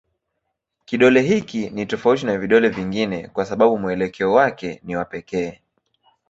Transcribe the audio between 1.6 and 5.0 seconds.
ni tofauti na vidole vingine kwa sababu mwelekeo wake ni